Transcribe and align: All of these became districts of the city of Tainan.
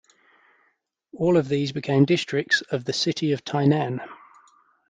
All 1.15 1.37
of 1.37 1.47
these 1.47 1.71
became 1.73 2.05
districts 2.05 2.61
of 2.71 2.85
the 2.85 2.91
city 2.91 3.33
of 3.33 3.43
Tainan. 3.45 3.99